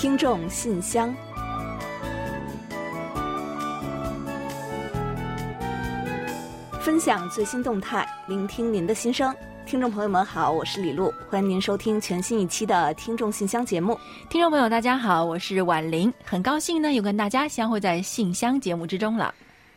[0.00, 1.14] 听众信箱，
[6.80, 9.36] 分享最新动态，聆听您的心声。
[9.66, 14.00] 听众朋友们好，我是李璐，欢迎您收听全新一期的听众信箱节目。
[14.30, 19.34] 听众朋友大家好，我是婉玲，很高兴呢又跟大家相会在信箱节目之中了。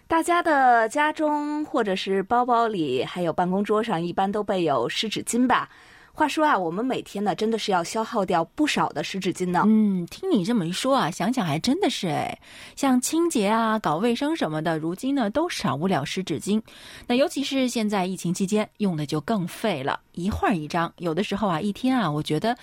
[0.08, 5.68] 大家的家中或者是包包里，还有办公桌上，一般都备有湿纸巾吧？
[6.16, 9.64] 话说啊，我们每天呢，真的是要消耗掉不少的湿纸巾呢。
[9.66, 12.38] 嗯，听你这么一说啊，想想还真的是哎，
[12.76, 16.62] 像清洁啊、搞卫生什么的，如今呢都少不了湿纸巾。
[17.08, 22.56] 那尤其是现在疫情期间，用的就更费了，一会儿一张，有的时候啊，一天啊，我觉得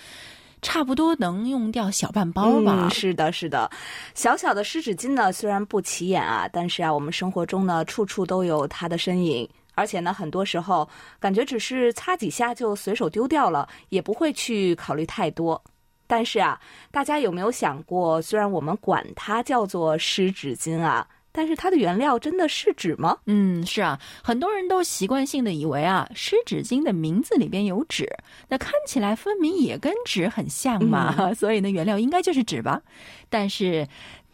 [0.61, 2.87] 差不多能用掉小半包吧。
[2.87, 3.69] 嗯，是的，是的。
[4.15, 9.45] 小小的湿纸巾呢，虽然不起眼啊，但是啊，我们生活中呢，处处都有它的身影。
[9.73, 10.87] 而且呢，很多时候
[11.19, 15.61] 感觉只是擦几下就随手丢掉了，也不会去考虑太多。
[16.07, 16.59] 但是啊，
[16.91, 23.17] 大家有没有想过，虽然我们管它叫做湿纸巾啊，但是它的原料真的是纸吗？
[23.27, 28.05] 嗯，是啊，很多人都习惯性的以为啊，湿纸巾的名字里边有纸，
[28.49, 32.81] 那看起来分明也跟纸很像嘛， 所以呢，原料应该就是纸吧。
[33.29, 33.87] 但是。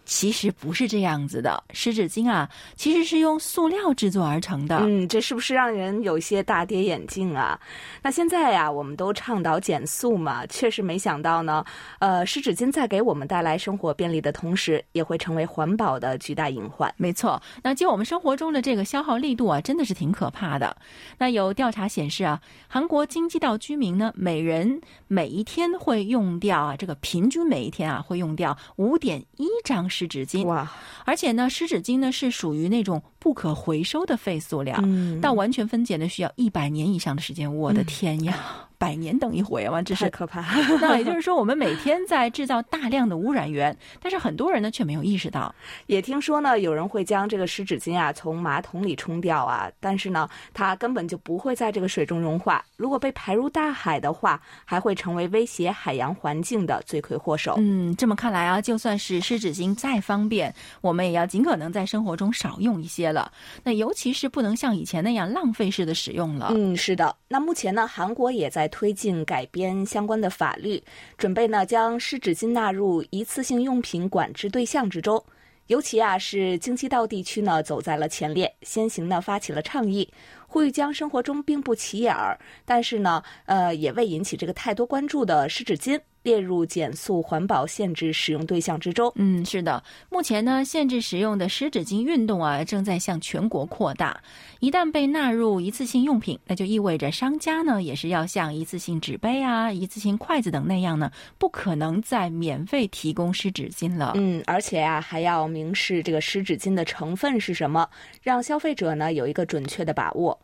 [0.07, 4.77] 其实不是这样子的，湿纸巾啊，其实是用塑料制作而成的。
[4.77, 7.59] 嗯，这是不是让人有些大跌眼镜啊？
[8.01, 11.61] 那现在呀，我们都倡导减速嘛，确实没想到呢。
[11.99, 16.89] 呃，湿纸巾在给我们带来生活便利的同时，也会成为环保的巨大隐患。
[16.95, 20.73] 没错，那就我们生活中的这个消耗力度啊，真的是挺可怕的。
[21.17, 29.85] 那有调查显示啊，韩国京畿道居民呢，每人每一天会用掉啊，这个平均每一天啊，会用掉五点一张。
[29.97, 30.71] 湿纸巾哇，
[31.05, 37.53] 而且呢，湿纸巾呢是属于那种不可回收的废塑料，嗯到完全分解呢需要一百年以上的时间。
[37.53, 38.63] 我的天呀！
[38.79, 39.81] 百年等一回啊！
[39.81, 40.41] 这是可怕。
[40.79, 45.53] 那也就是说，我们每天在制造大量的污染源，但是很多人呢却没有意识到。
[45.87, 52.63] 也听说呢，有人会将这个湿纸巾啊从马桶里冲掉啊，但是呢，它根本就不会在这个水中融化。
[52.77, 57.55] 如果被排入大海的话，还会成为威胁海洋环境的罪魁祸首。
[57.57, 63.16] 嗯，这么看来啊，就算是湿纸巾再方便，我们也要尽可能在生活中少用一些了。
[63.63, 66.51] 那尤其是不能像以前那样浪费式的使用了。
[66.53, 67.15] 嗯，是的。
[67.27, 68.67] 那目前呢，韩国也在。
[68.77, 70.83] 推进改编相关的法律，
[71.17, 75.23] 准备呢将湿纸巾纳入一次性用品管制对象之中。
[75.67, 80.07] 尤其啊是京畿道地区呢走在了前列，先行呢发起了倡议，
[80.47, 85.99] 呼吁将生活中并不起眼儿，但是呢呃也未引起这个太多关注的湿纸巾。
[86.23, 89.09] 列入减速环保限制使用对象之中。
[89.15, 94.19] 嗯，是的，目前呢，限制使用的湿纸巾运动啊，正在向全国扩大。
[94.59, 104.11] 一旦被纳入一次性用品，那就意味着商家呢，也是要像一次性纸杯啊、一次性筷子等那样呢，不可能再免费提供湿纸巾了。
[104.15, 107.87] 嗯，而且啊，还要明示这个湿纸巾的成分是什么，
[108.21, 110.36] 让消费者呢有一个准确的把握。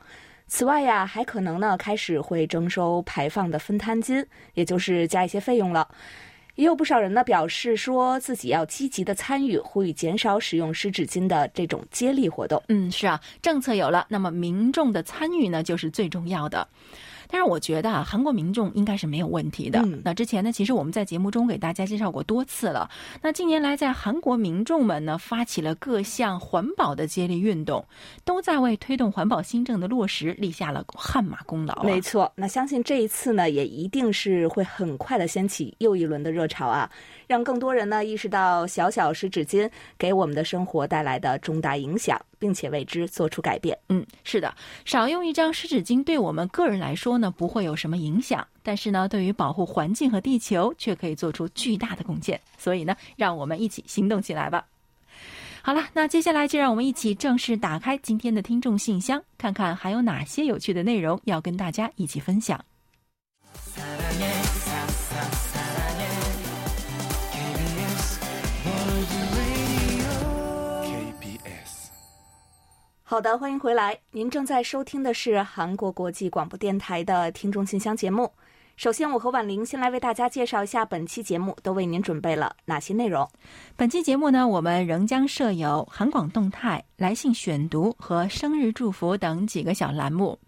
[0.47, 5.87] 此外呀，还可能呢开始会征收排放的分摊金，也就是加一些费用了。
[6.55, 12.61] 也有不少人呢表示说自己要积极的参与，呼吁减少使用湿纸巾的这种接力活动。
[12.67, 16.67] 嗯，是啊，政策有了，那么民众的参与呢就是最重要的。
[17.33, 19.83] 但是我觉得啊，韩国民众应该是没有问题的。
[20.03, 22.87] 那之前呢，其实我们在节目中给大家介绍过多次了。
[23.23, 27.83] 那近年来，在韩国民众们呢发起了各项环保的接力运动，
[28.23, 31.81] 都在为推动环保新政的落实立下了汗马功劳。
[31.81, 36.87] 没错，那相信这一次呢，也一定是会很快的掀起又一轮的热潮啊，
[37.33, 39.67] 让更多人呢意识到小小湿纸巾
[39.97, 42.21] 给我们的生活带来的重大影响。
[42.43, 43.77] 并且为之做出改变。
[43.87, 48.45] 嗯，是的，少用一张湿纸巾对我们个人来说呢，不会有什么影响。
[48.61, 52.37] 但是呢，对于保护环境和地球，却可以做出巨大的贡献。
[52.57, 54.65] 所以呢，让我们一起行动起来吧。
[55.61, 62.59] 好了，那接下来就让我们一起正式打开今天的听众信箱，看看还有哪些有趣的内容要跟大家一起分享。
[73.13, 73.95] 好的，欢迎回来。
[74.09, 78.27] 您正在收听的是韩国国际广播电台的听众信箱节目。
[78.75, 83.29] 首先，我和婉玲先来为大家介绍一下本期节目都为您准备了哪些内容。
[83.75, 90.39] 本期节目呢，我们仍将设有韩广动态、来信选读和生日祝福等几个小栏目。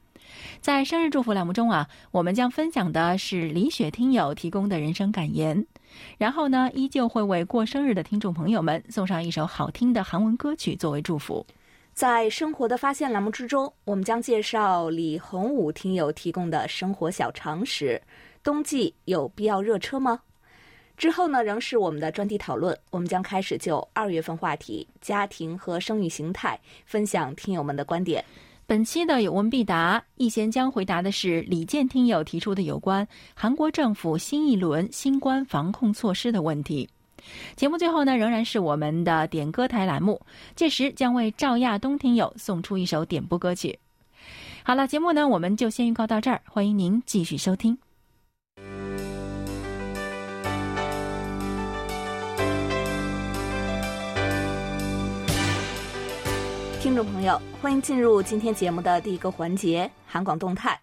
[0.59, 5.63] 在生日祝福栏目中啊，我们将分享的是李雪听友提供的人生感言，
[6.17, 11.45] 然后呢，依旧会为过生日的听众朋友们送上一首好听的韩文歌曲作为祝福。
[11.95, 18.01] 在生活的发现栏目之中，我们将介绍李洪武听友提供的生活小常识：
[18.43, 20.19] 冬季有必要热车吗？
[20.97, 22.77] 之后呢，仍是我们的专题讨论。
[22.91, 28.21] 我们将开始就二月份话题——家庭和生育形态，分享听友们的观点。
[28.67, 36.89] 本期的有问必答，易贤将回答的是李健听友提出的有关韩国政府新一轮新冠防控措施的问题。
[37.55, 40.21] 节目最后呢，仍然是我们的点歌台栏目，
[40.55, 43.79] 届时将为赵亚东听友送出一首点播歌曲。
[44.63, 47.77] 好了，节目呢，我们就先预告到这儿，欢迎您继续收听。
[56.81, 60.79] 听众朋友，欢迎进入今天节目的第一个环节——韩广动态。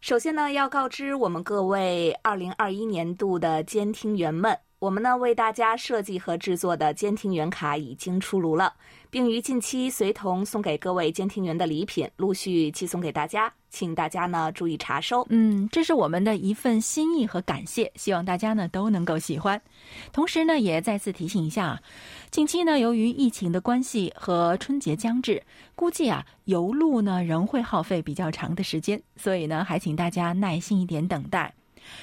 [0.00, 8.74] 首先呢，要告知我们各位二零二一年度的监听员们，我们呢为大家设计和制作的监听员卡已经出炉了。
[9.08, 15.26] 并于近期随同送给各位监听员的礼品陆续寄送给大家，请大家呢注意查收。
[15.30, 19.58] 嗯，这是我们的一份心意和感谢，希望大家呢都能够喜欢。
[20.12, 21.80] 同时呢，也再次提醒一下，
[22.30, 25.42] 近期呢由于疫情的关系和春节将至，
[25.74, 31.54] 估计啊邮路呢仍会耗费比较长的时间，所以呢还请大家耐心一点等待。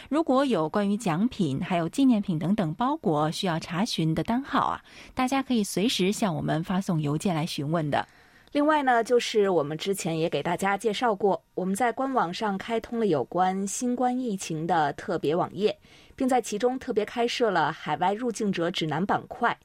[0.10, 4.82] 如果有关于奖品、还有纪念品等等包裹需要查询的单号啊，
[5.14, 8.08] 大家可以随时向我们发送邮件来询问的。
[8.52, 15.76] 另外呢，就是我们之前也给大家介绍过，我们在官网上开通了有关新冠疫情的特别网页，
[16.16, 19.58] 并在其中特别开设了海外入境者指南板块。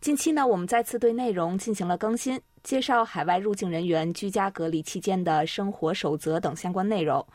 [0.00, 7.26] 近期呢，我们再次对内容进行了更新，介绍海外入境人员居家隔离期间的生活守则等相关内容。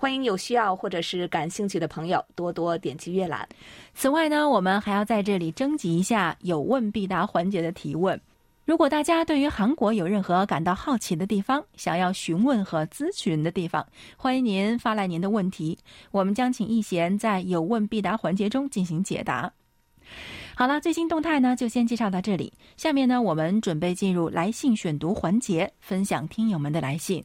[0.00, 3.46] 欢迎有需要或者是感兴趣的朋友多多点击阅览。
[3.92, 8.18] 此外呢，我们还要在这里征集一下有问必答环节的提问。
[8.64, 13.86] 如果大家对于韩国有任何感到好奇的地方，想要询问和咨询的地方，
[14.16, 15.76] 欢迎您发来您的问题，
[16.12, 19.52] 我们将请易贤在有问必答环节中进行解答。
[20.54, 22.54] 好了，最新动态呢就先介绍到这里。
[22.78, 27.22] 下面呢，我们准备进入来信选读环节，分享听友们的来信。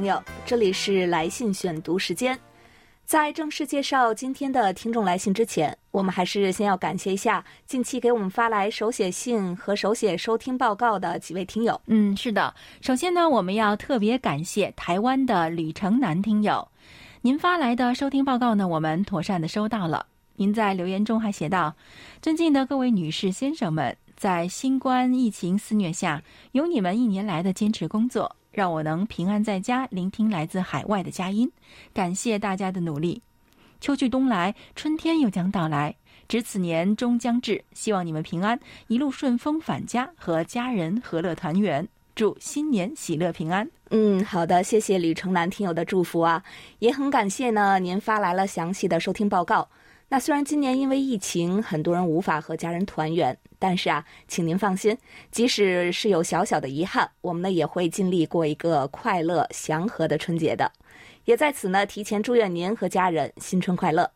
[0.00, 2.38] 朋友，这里是来信选读时间。
[3.04, 11.78] 在正式介绍今天的听众来信之前，我们还是先要感谢一下近期给我们发来手写信和手写收听报告的几位听友。
[11.84, 12.54] 嗯，是的。
[12.80, 16.66] 首先呢，我们要特别感谢台湾的吕城南听友，
[17.20, 20.06] 您发来的收听报告呢，我们妥善的收到了。
[20.36, 21.76] 您在留言中还写道
[22.22, 26.22] ：“尊敬的各位女士、先生们，在新冠疫情肆虐下，
[26.52, 31.50] 有你们一年来的坚持工作。”让我能平安在家聆听来自海外的佳音，
[31.94, 33.22] 感谢大家的努力。
[33.80, 35.94] 秋去冬来，春天又将到来，
[36.28, 38.58] 值此年终将至，希望你们平安，
[38.88, 41.88] 一路顺风返家，和家人和乐团圆。
[42.14, 43.66] 祝新年喜乐平安。
[43.90, 46.42] 嗯，好的，谢谢吕城南听友的祝福啊，
[46.80, 49.66] 也很感谢呢，您发来了详细的收听报告。
[50.12, 53.34] 那虽然今年因为疫情，很多人无法和家人团圆。
[53.60, 54.96] 但是啊，请您放心，
[55.30, 60.72] 即使是有小小的遗憾，我们呢也会尽力过一个快乐祥和的春节的。
[61.26, 64.10] 也在此呢，提前祝愿您和家人新春快乐。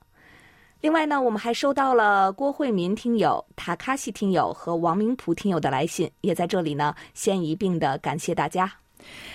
[0.81, 8.73] 另外呢，我们还收到了郭慧民听友、塔卡西听友和王明普听友的来信，也在这里呢先一并的感谢大家。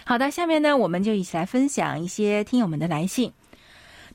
[0.03, 3.31] 好的，下面呢我们就一起来分享一些听友们的来信。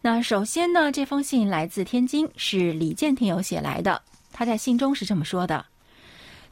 [0.06, 4.02] 那首先呢，这封信来自天津，是李健听友写来的，
[4.34, 5.64] 他在信中是这么说的。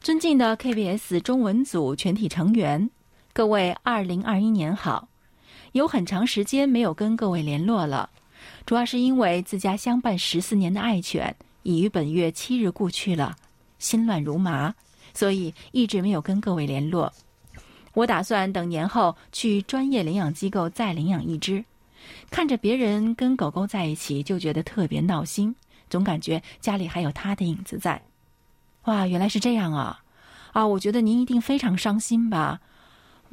[0.01, 2.89] 尊敬的 KBS 中文组全体成员，
[3.31, 5.07] 各位，二零二一年好！
[5.73, 8.09] 有很长时间没有跟各位联络了，
[8.65, 13.35] 主要是因为自家相伴十四年的爱犬已于本月七日故去了，
[13.77, 14.73] 心乱如麻，
[15.13, 17.13] 所以一直没有跟各位联络。
[17.93, 21.63] 我打算等年后去专业领养机构再领养一只。
[22.29, 25.55] 看着别人跟狗狗在一起，就觉得特别闹心，
[25.89, 28.01] 总感觉家里还有它的影子在。
[28.85, 30.03] 哇，原来是这样啊！
[30.51, 32.59] 啊，我觉得您一定非常伤心吧？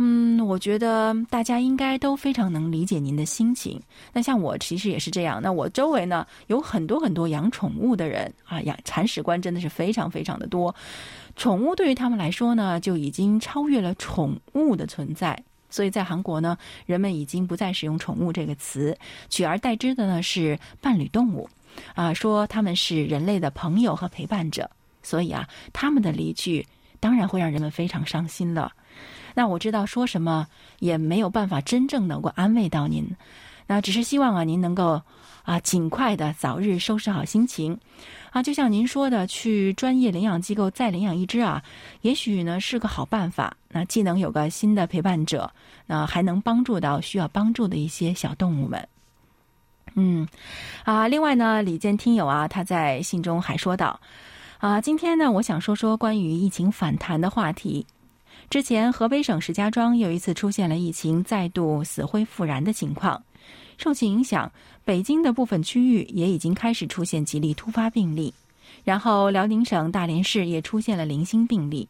[0.03, 3.79] 嗯，我觉得大家应该都非常能理解您的心情。
[4.15, 5.41] 那像我其实也是这样。
[5.43, 10.75] 那我周围呢有很多很多养宠物的人啊，养铲屎官真的是非常非常的多。
[11.37, 15.39] 宠物对于他们来说呢，就已经超越了宠物的存在。
[15.71, 18.99] 所以在韩国呢，人们已经不再使用“宠物”这个词，
[19.29, 21.49] 取而代之的呢是伴侣动物，
[21.95, 24.71] 啊，说他们是人类的朋友和陪伴者。
[25.03, 26.67] 所以啊，他们的离去
[27.01, 28.73] 当然会让人们非常伤心了。
[29.35, 30.47] 那我知道说什么
[30.81, 33.17] 也没有办法真正能够安慰到您。
[33.67, 35.01] 那只是希望啊，您能够
[35.51, 37.77] 啊，尽快的早日收拾好心情。
[38.31, 41.61] 啊，就像您说的，去专业领养机构再领养一只啊，
[42.03, 43.57] 也许呢是个好办法。
[43.69, 45.53] 那既能有个新的陪伴者，
[45.87, 48.87] 那还能帮助到需要帮助的一些小动物们。
[49.97, 50.29] 嗯，
[50.85, 53.99] 啊，另外呢，李健听友啊，他在信中还说道，
[54.59, 57.85] 啊，今天呢，我想说说关于疫情反弹的话题。
[58.49, 63.21] 之前河北省石家庄又一次出现了疫情再度死灰复燃的情况，
[63.81, 64.53] 受其影响，
[64.85, 68.35] 北京的部分区域也已经开始出现几例突发病例，
[68.85, 71.89] 然后辽宁省大连市也出现了零星病例。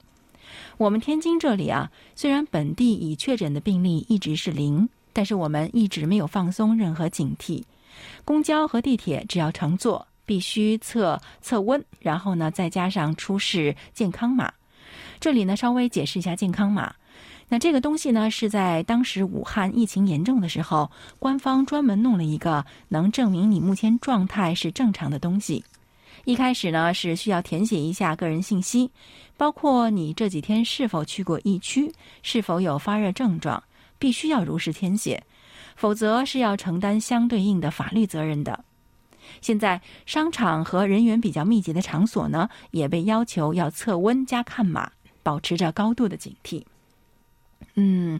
[0.79, 7.65] 我们天津这里啊，虽然本地已确诊的病例一直是零，但是我们一直没有放松任何警惕。
[8.25, 14.53] 公交和地铁只要乘坐，必须测测温，然后呢再加上出示健康码。
[15.19, 16.95] 这里呢，稍微解释一下健康码。
[17.53, 20.89] 那这个东西呢，是在当时武汉疫情严重的时候，
[21.19, 25.65] 官方专门弄了一个能证明你目前状态是正常的东西。
[26.25, 28.89] 一开始呢，是需要填写一下个人信息，
[29.37, 31.93] 包括你这几天是否去过疫区，
[32.23, 33.61] 是否有发热症状，
[33.99, 35.21] 必须要如实填写，
[35.75, 38.65] 否则是要承担相对应的法律责任的。
[39.41, 44.89] 现在商场和人员比较密集的场所呢，也被要求要测温加看码。
[45.23, 46.65] 保持着高度的警惕。
[47.75, 48.19] 嗯，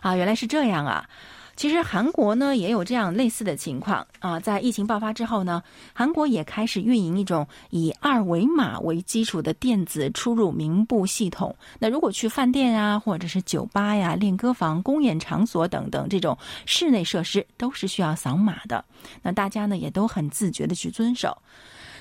[0.00, 1.08] 啊，原来是这样啊！
[1.56, 4.40] 其实韩国呢也有这样类似的情况啊。
[4.40, 5.62] 在疫情爆发之后呢，
[5.92, 11.54] 韩国也开始运营一种以二维码为基础的电子出入名簿系统。
[11.78, 16.36] 那如果去饭店啊，或者是酒吧呀、练歌房、公演场所等等这种
[16.66, 18.84] 室内设施，都是需要扫码的。
[19.22, 21.36] 那大家呢也都很自觉的去遵守。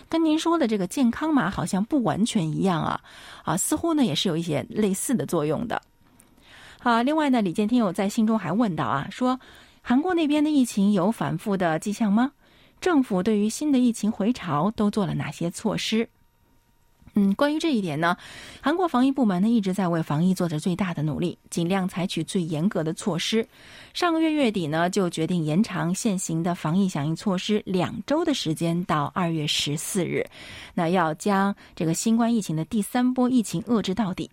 [0.09, 2.99] 跟您说的这个健康码好像不完全一样啊，
[3.43, 5.79] 啊，似乎呢也是有一些类似的作用的。
[6.83, 9.39] 好，另外呢，李健听友在信中还问到啊，说
[9.81, 12.33] 韩国那边的疫情有反复的迹象吗？
[12.81, 16.09] 政府对于新的疫情回潮都做了哪些措施？
[17.13, 18.17] 嗯，关于这一点呢，
[18.59, 23.47] 韩国防疫部门呢一直在为防疫做着最大的努力，尽量采取最严格的措施。
[23.93, 30.25] 上个月月底呢，就决定延长现行的防疫响应措施两周的时间，到二月十四日。
[30.73, 34.29] 那要将这个新冠疫情的第三波疫情遏制到底。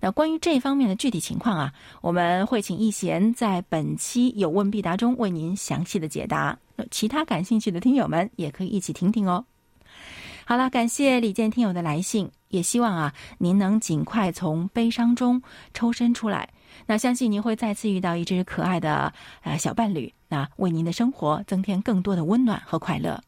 [0.00, 6.58] 那关于这方面的具体情况啊，我们会请易贤在本期有问必答中为您详细的解答。
[6.76, 9.44] 那其他感兴趣的听友们也可以一起听听哦。
[10.46, 16.50] 好了，感谢李健听友的来信，也希望啊您能尽快从悲伤中抽身出来。
[16.86, 23.22] 那相信您会再次遇到一只可爱的呃小伴侣，那为您的生活增添更多的温暖和快乐。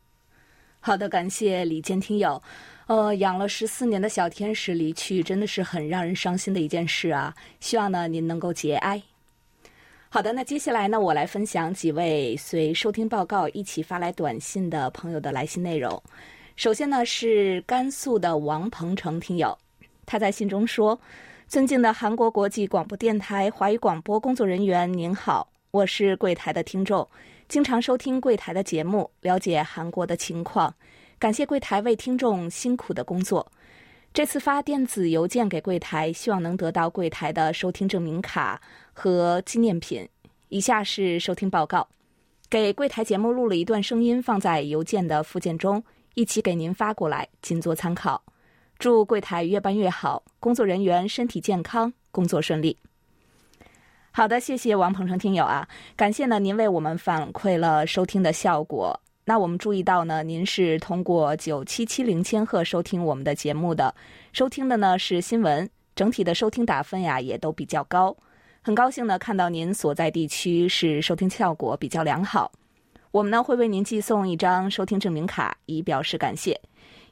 [0.80, 2.42] 好的，感谢李健听友。
[2.86, 7.34] 呃，养了十四年的小天使离去，真的是很让人伤心的一件事啊。
[7.58, 9.02] 希望呢您能够节哀。
[10.08, 16.00] 好的，那接下来呢，我来分享几位随收听报告一起发来短信的朋友的来信内容。
[16.54, 19.58] 首先呢，是甘肃的王鹏程听友，
[20.06, 20.98] 他在信中说
[21.48, 27.06] ：“尊敬的韩国国际广播电台华语广播工作人员，您好，我是柜台的听众，
[27.48, 30.72] 经常收听柜台的节目，了解韩国的情况。
[31.18, 33.46] 感谢柜台为听众辛苦的工作。
[34.12, 38.60] 这次发电子邮件给柜台，希望能得到柜台的收听证明卡
[38.92, 40.08] 和纪念品。
[40.48, 41.86] 以下是收听报告，
[42.48, 45.82] 给柜台节目录了一段声音，放在邮件的附件中。”
[46.16, 48.22] 一起给您发过来，仅做参考。
[48.78, 52.74] 祝柜台越办越好，工作人员身体健康，工作顺利。
[54.12, 58.98] 好的，谢谢王鹏程听友啊，感谢呢您为我们反馈了收听的效果。
[59.28, 63.92] 那我们注意到呢，您是通过九七七零千赫收听我们的节目的，
[64.32, 68.16] 收听的呢是新闻，整体的收听打分呀也都比较高。
[68.62, 72.52] 很高兴呢看到您所在地区是收听效果比较良好。
[73.10, 76.60] 我们呢会为您寄送一张收听证明卡，以表示感谢。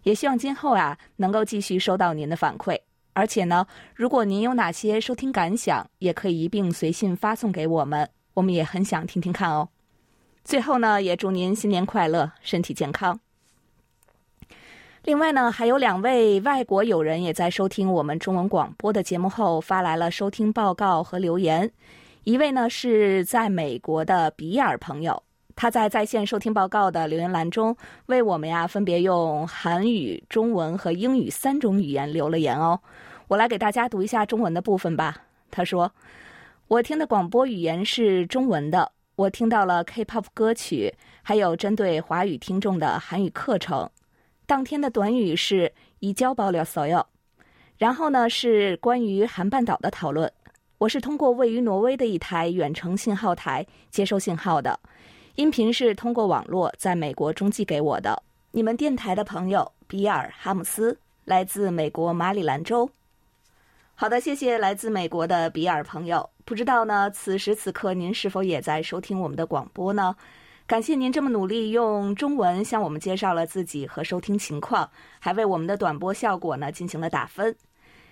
[0.05, 2.79] 也希望今后啊能够继续收到您的反馈。
[3.13, 9.69] 而且呢，如果您有哪些收听感想，也可以一并随信发送给我们，我们也很想听听看哦。
[10.45, 13.19] 最后呢，也祝您新年快乐，身体健康。
[15.05, 21.71] 另外呢，还有两位外国友人也在收听我们中文广播的节目后发来了收听报告和留言。
[22.25, 25.23] 一位呢是在美国的比尔朋友。
[25.57, 27.75] 他在在线收听报告的留言栏中，
[28.07, 32.79] 为我们呀分别用韩语、中文和英语三种语言留了言哦。
[33.29, 35.17] 我来给大家读一下中文的部分吧。
[35.51, 35.91] 他说
[36.69, 40.93] ：“我听的广播语言是中文的，我听到了 K-pop 歌曲，
[41.23, 43.89] 还有针对华语听众的韩语课程。
[44.45, 47.07] 当天的短语是移交爆料所有，
[47.79, 50.31] 然后呢是关于韩半岛的讨论。
[50.79, 54.79] 我是通过位于挪威的一台远程信号台接收信号的。”
[55.37, 58.21] 音频是通过网络在美国中寄给我的。
[58.51, 62.89] 你们电台的朋友比尔·哈姆斯来自美国马里兰州。
[63.95, 66.29] 好的，谢谢来自美国的比尔朋友。
[66.45, 70.15] 不知道呢，此时此刻您是否也在收听我们的广播呢？
[70.67, 77.55] 感谢您这么努力用中文向我们介绍了自己和收听情况，还为我们的短播效果呢进行了打分。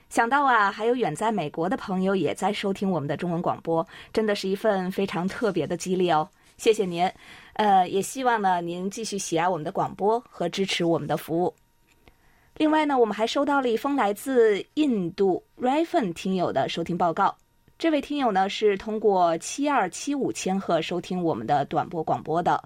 [0.09, 6.29] 想到啊，还有远在美国的朋友也在收听我们的中文广播，真的是一份非常特别的激励哦！
[6.59, 7.11] 谢谢您，
[7.55, 11.55] 呃，也希望呢您继续喜爱我们的广播和支持我们的服务。
[12.57, 17.35] 另外呢，我们还收到了一封来自印度 Rayfan 听友的收听报告。
[17.83, 22.63] 这位听友呢是通过七二七五千赫收听我们的短波广播的，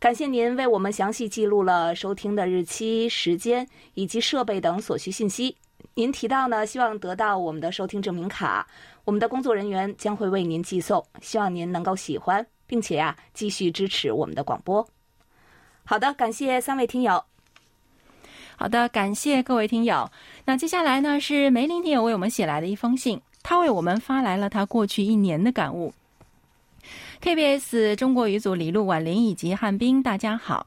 [0.00, 3.64] 感谢您为我们详细记录了收听的日期、时间
[3.94, 5.56] 以及设备等所需信息。
[5.94, 8.66] 您提到呢，希望得到我们的收听证明卡，
[9.04, 11.00] 我们的工作人员将会为您寄送。
[11.20, 14.84] 希望您能够喜欢，并且呀，继续支持我们的广播。
[15.84, 17.22] 好的，感谢三位听友。
[18.56, 20.10] 好的，感谢各位听友。
[20.44, 25.92] 那接下来呢，是梅林听友为我们写来的一封信，他为我们发来了他过去一年的感悟。
[27.20, 30.66] KBS 中国语组李璐、婉玲以及汉斌，大家好。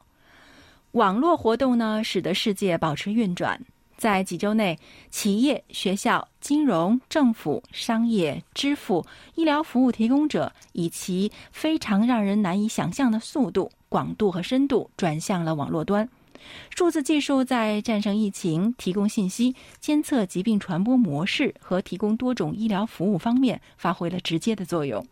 [0.92, 3.60] 网络活动呢，使得世界保持运转。
[3.96, 4.78] 在几周内，
[5.10, 9.04] 企业、学校、金融、政府、商业、支付、
[9.34, 16.08] 医疗服务提供者以其非常让人难以想象的速度、广度和深度转向了网络端。
[16.70, 25.06] 数字技术在战胜疫情、提供信息、监测疾病传播模式和提供多种医疗服务方面发挥了直接的作用。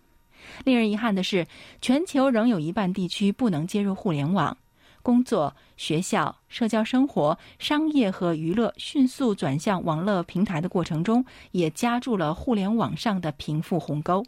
[0.65, 1.47] 令人遗憾的是，
[1.81, 4.57] 全球仍有一半地区不能接入互联网。
[5.03, 14.25] 工作、学校、社交生活、商业和娱乐迅速转向网络平台的过程中，也加注了互联网上的贫富鸿沟。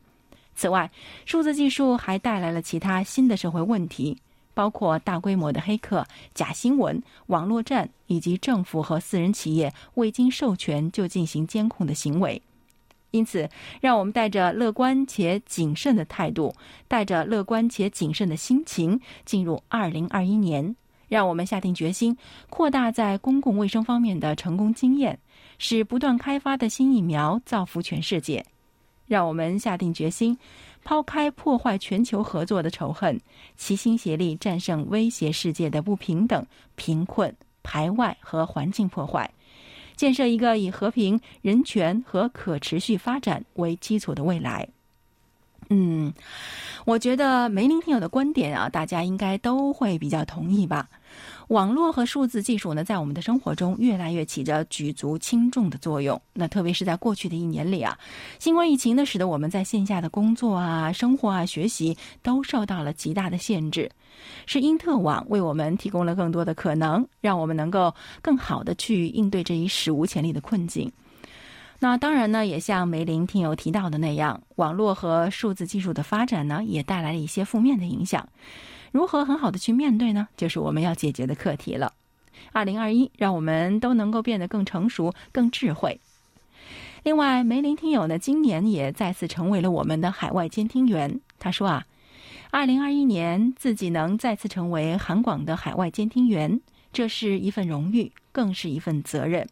[0.57, 0.91] 此外，
[1.27, 4.19] 数字技术还带来了其他新的社会问题，
[4.55, 12.41] 包括大规模的黑客、假新闻、网络战以及政府和私人企业未经授权就进行监控的行为。
[13.11, 13.49] 因此，
[13.81, 16.55] 让我们带着乐观且谨慎的态度，
[16.89, 20.75] 带着乐观且谨慎的心情进入二零二一年。
[21.07, 22.17] 让我们下定决心，
[22.51, 25.17] 扩大在公共卫生方面的成功经验，
[25.59, 28.45] 使不断开发的新疫苗造福全世界。
[29.07, 30.37] 让我们下定决心，
[30.85, 33.19] 抛开破坏全球合作的仇恨，
[33.57, 39.29] 齐心协力战胜威胁世界的不平等、贫困、排外和环境破坏。
[39.97, 44.69] 建设一个以和平、人权和可持续发展为基础的未来。
[45.71, 46.13] 嗯，
[46.85, 50.89] 我觉得梅林听友的观点啊，大家应该都会比较同意吧。
[51.49, 56.21] 网络和数字技术呢，在我们的生活中越来越起着举足轻重的作用。
[56.33, 57.99] 那特别是在过去的一年里啊，
[58.39, 63.91] 新冠疫情呢，使得我们在线下的工作啊、生活啊、学习都受到了极大的限制。
[64.47, 70.91] 是因特网为我们提供了更多的可能，让我们能够更好的去应对这一史无前例的困境。
[71.81, 78.27] 那当然呢，也像梅林听友提到的那样，网络和数字技术的发展呢，也带来了一些负面的影响。
[78.95, 80.29] 如何很好的去面对呢？
[80.37, 81.95] 就是我们要解决的课题了。
[82.53, 86.01] 二零二一，让我们都能够变得更成熟、更智慧。
[87.03, 91.21] 另外，梅林听友呢，今年也再次成为了我们的海外监听员。
[91.41, 91.85] 他说啊。
[92.53, 96.61] 二零二一年，自己能再次成为韩广的海外监听员，
[96.93, 99.49] 这是一份荣誉，更是一份责任。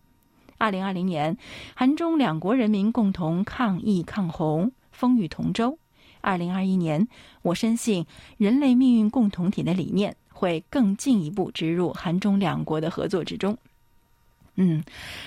[0.56, 1.36] 二零二零年，
[1.74, 5.78] 韩中两国人民共同抗疫抗洪，风雨同舟。
[6.22, 7.06] 二零二一年，
[7.42, 8.06] 我深信
[8.38, 13.54] 人类命运共同体的理念会更进一步植入韩中两国的合作之中。
[14.54, 14.82] 嗯，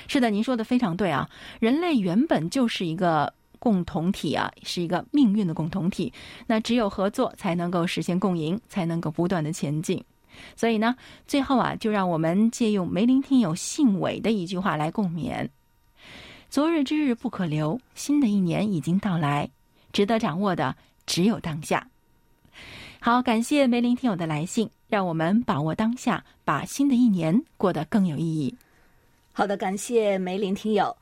[0.07, 1.29] 是的，您说的非常对啊，
[1.59, 3.31] 人类原本就是一个。
[3.57, 6.13] 共同体啊，是一个命运的共同体。
[6.45, 10.03] 那只有合作才能够实现共赢，才能够不断的前进。
[10.55, 15.49] 所以呢，最后啊，就让我们借用梅林听友信伟的一句话来共勉：
[16.47, 19.49] 昨日之日不可留，新的一年已经到来，
[19.95, 21.87] 值得掌握的只有当下。
[22.99, 28.53] 好，感谢梅林听友的来信，让我们把握当下，把新的一年过得更有意义。
[29.31, 30.93] 好的，感谢梅林听友。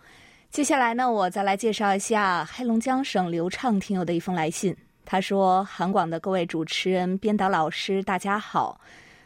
[0.51, 4.77] 接下来呢，我再来介绍一下黑龙江省刘畅听友的一封来信。
[5.03, 8.79] 他说：“韩广的各位主持人、编导老师，大家好。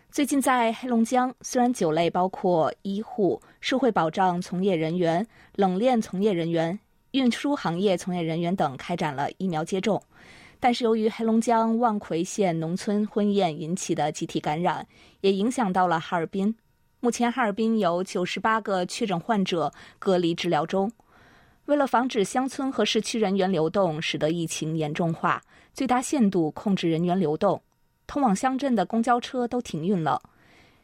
[0.09, 6.79] 最近在黑龙江，虽然酒类包括医护、社会保障从业人员、冷链从业人员、
[7.17, 9.99] 运输行业从业人员等开展了疫苗接种，
[10.59, 14.87] 但是由于黑龙江望奎县农村婚宴引起的集体感染，
[15.21, 16.55] 也影响到了哈尔滨。
[16.99, 20.91] 目前哈尔滨有九十八个确诊患者隔离治疗中。”
[21.65, 25.41] 为了防止乡村和市区人员流动，使得疫情严重化，
[25.73, 27.59] 最大限度控制人员流动，
[28.05, 30.21] 通往乡镇的公交车都停运了。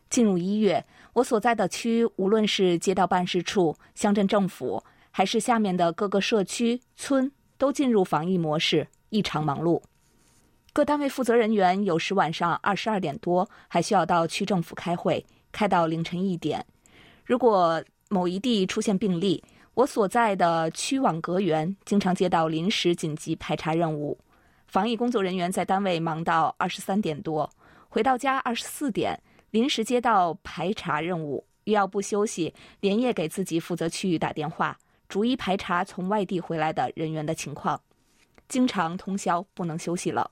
[0.09, 4.83] 进入一月，我所在的区，无论是街道办事处、乡镇政府，
[5.15, 9.79] 还是下面的各个社区、村，都进入防疫模式，异常忙碌。
[10.73, 16.65] 各单位负责人员有时晚上二十二点多还需要到区政府开会，开到凌晨一点。
[17.23, 19.43] 如果某一地出现病例，
[19.75, 24.17] 我所在的区网格员经常接到临时紧急排查任务。
[24.65, 27.47] 防疫工作人员在单位忙到二十三点多，
[27.87, 29.21] 回到家二十四点，
[29.51, 34.75] 临时接到排查任务，又要不休息，连夜给自己负责区域打电话，
[35.13, 37.79] 逐一排查从外地回来的人员的情况，
[38.47, 40.31] 经常通宵不能休息了。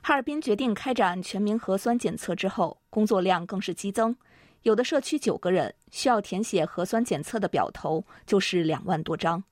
[0.00, 4.16] 哈尔滨决定开展全民核酸检测之后，工作量更是激增。
[4.62, 9.44] 有的社区九个人需要填写核酸检测的表头，就是两万多张。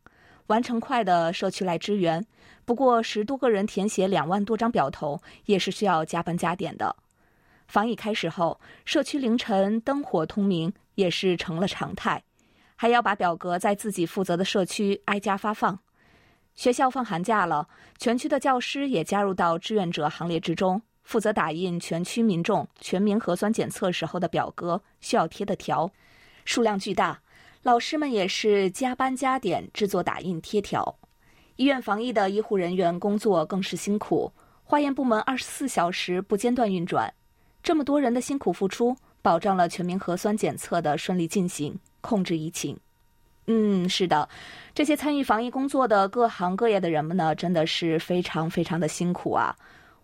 [0.46, 2.24] 完成快的社区来支援，
[2.64, 6.96] 不过十多个人填写两万多张表头，也是需要加班加点的。
[7.68, 12.24] 防疫开始后，社区凌晨灯火通明也是成了常态，
[12.80, 15.78] 还要把表格在自己负责的社区挨家发放。
[16.54, 25.90] 学校放寒假了，全区的教师也加入到志愿者行列之中，负责打印全区民众全民核酸检测时候的表格需要贴的条，
[26.46, 27.20] 数量巨大。
[27.64, 30.96] 老师们也是加班加点制作打印贴条。
[31.56, 34.32] 医院防疫的医护人员工作更是辛苦，
[34.64, 37.12] 化验部门二十四小时不间断运转，
[37.62, 42.76] 这么多人的辛苦付出，保障了全民核酸检测的顺利进行，控制疫情。
[43.46, 44.28] 嗯，是的，
[44.74, 49.56] 这些参与防疫工作的各行各业的人们呢，真的是非常非常的辛苦啊。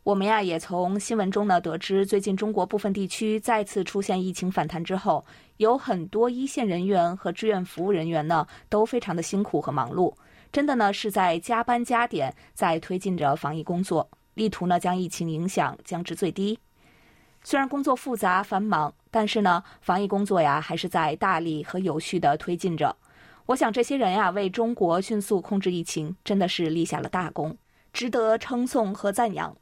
[0.02, 5.24] 我们呀，也从新闻中呢得知，最近中国部分地区再次出现疫情反弹之后，
[5.56, 10.14] 有很多一线人员和志愿服务人员呢，都非常的辛苦和忙碌，
[10.52, 16.58] 真的呢是在加班加点，在推进着防疫工作，力图呢将疫情影响降至最低。
[17.48, 22.96] 虽然工作复杂繁忙，但是呢，防疫工作呀，还是在大力和有序的推进着。
[23.46, 27.56] 我想这些人呀，为中国迅速控制疫情，真的是立下了大功，
[27.92, 29.56] 值得称颂和赞扬。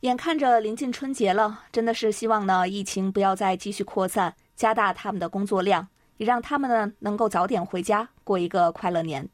[0.00, 9.28] 眼看着临近春节了，真的是希望呢，疫情不要再继续扩散，加大他们的工作量，也让他们呢能够早点回家过一个快乐年。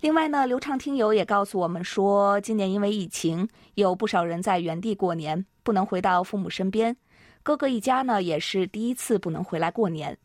[0.00, 6.96] 另外呢，流畅听友也告诉我们说，今年因为疫情，有不少人在原地过年，不能回到父母身边，
[7.42, 10.16] 哥哥一家呢也是第一次不能回来过年。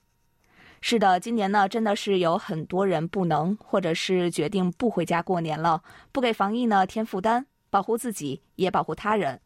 [0.79, 9.37] 是的，今年呢，真的是有很多人不能，或者是决定不回家过年了，不给防疫呢添负担，保护自己也保护他人。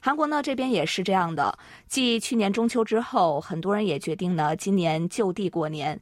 [0.00, 6.00] 韩国呢这边也是这样的，继去年中秋之后，很多人也决定呢今年就地过年。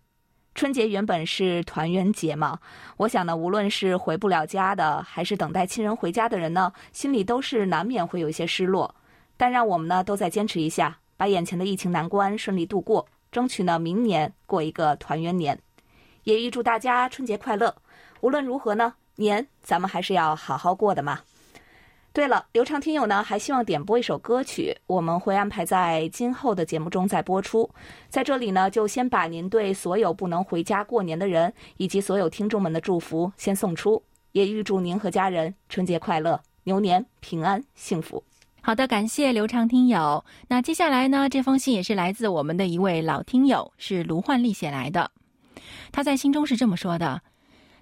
[0.54, 2.60] 春节原本是团圆节嘛，
[2.98, 8.94] 我想呢，无论是回不了家的，还是等待亲人回家的人呢，心里都是难免会有一些失落。
[9.36, 13.06] 但让我们呢都再坚持一下，把眼前的疫情难关顺利度过。
[13.32, 15.58] 争取呢，明年过一个团圆年，
[16.22, 17.74] 也预祝大家春节快乐。
[18.20, 21.20] 无论如何呢，年咱们还是要好好过的嘛。
[22.12, 27.68] 对了，刘畅听友呢还希望点播一首歌曲，我们会安排在今后的节目中再播出。
[28.08, 38.22] 在这里呢，就先把您对所有不能回家过年的人以及所有听众们的祝福先送出，也预祝您和家人春节快乐，牛年平安幸福。
[38.66, 40.24] 好的，感谢刘畅听友。
[40.48, 41.28] 那接下来呢？
[41.28, 45.10] 这封信也是来自我们的一位老听友，是卢焕丽写来的。
[45.92, 47.20] 他在信中是这么说的：“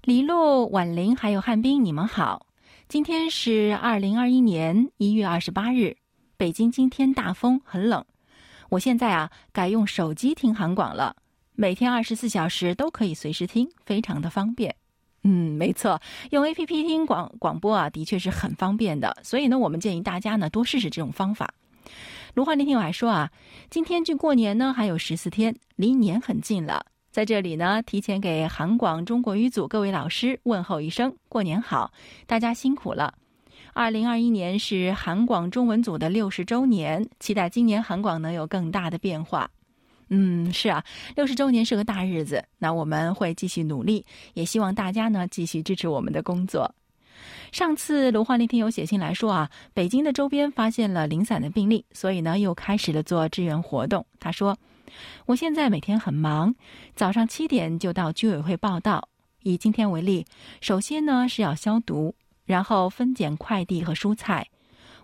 [0.03, 2.49] 李璐、婉玲还有汉斌，你们好。
[2.88, 5.97] 今天是二零二一年一月二十八日，
[6.37, 8.05] 北京今天大风，很冷。
[8.68, 11.14] 我现在啊改用手机听韩广了，
[11.55, 14.75] 每天二十四小时都可以随时听，非常的方便。”
[15.24, 19.16] 嗯，没错，用 A P P 听广广播啊，的确是很方便的。
[19.22, 21.54] 所以呢，我们建议大家呢多试试这种方法。
[22.35, 23.30] 卢焕那天我还说啊，
[23.70, 26.87] 今天距过年呢还有十四天，离年很近了。
[27.11, 31.92] 在这里呢，提前给韩广中国语组各位老师问候一声，过年好，
[32.26, 33.14] 大家辛苦了。
[33.74, 39.50] 二零二一年是韩广中文组的六十周年，期待今年韩广能有更大的变化。
[40.14, 40.85] 嗯，是啊，
[41.16, 46.75] 六十周年是个大日子，那我们会继续努力，也希望大家呢继续支持我们的工作。
[47.51, 54.05] 上次卢焕丽听友写信来说啊，北京的周边发现了零散的病例，所以呢又开始了做支援活动。
[54.20, 54.55] 他说，
[55.25, 56.55] 我现在每天很忙，
[56.94, 59.09] 早上七点就到居委会报到。
[59.42, 60.27] 以今天为例，
[60.61, 64.46] 首先呢是要消毒，然后分拣快递和蔬菜。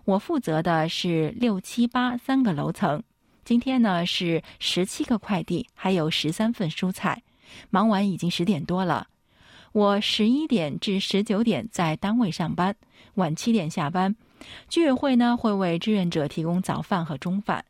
[0.05, 3.01] 我负责的是六七八三个楼层。
[3.49, 7.23] 今天呢是十七个快递，还有十三份蔬菜，
[7.71, 9.07] 忙完已经十点多了。
[9.71, 12.75] 我十一点至十九点在单位上班，
[13.15, 14.15] 晚七点下班，
[14.67, 17.65] 居委会呢会为志愿者提供早饭和中饭。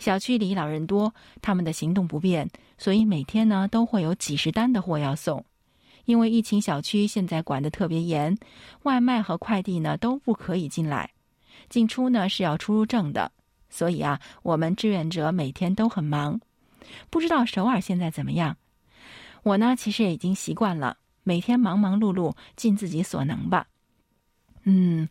[0.00, 5.44] 小区里老人多，他们的行动不便，所以每天呢都会有几十单的货要送。
[6.06, 8.36] 因为疫情，小区现在管得特别严，
[8.82, 11.12] 外卖和快递呢都不可以进来，
[11.68, 13.30] 进出呢是要出入证的。
[13.76, 16.40] 所以啊，我们志愿者每天都很忙。
[17.10, 18.56] 不知道首尔现在怎么样？
[19.42, 23.66] 我呢其实也已经习惯了，每天忙忙碌碌，尽自己所能吧。
[24.64, 25.06] 嗯。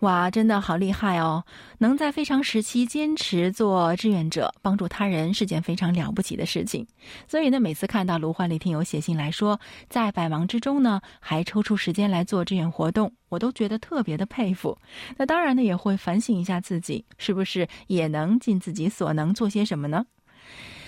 [0.00, 1.44] 哇，真的好厉害哦！
[1.78, 6.86] 能在非常时期坚持做志愿者，帮助他人是件非常了不起的事情。
[7.26, 14.76] 所以呢，每次看到卢焕丽听友写信来说，在百忙之中呢，还抽出时间来做志愿活动，我都觉得特别的佩服。
[15.16, 20.04] 那当然呢，也会反省一下自己，是不是也能尽自己所能做些什么呢？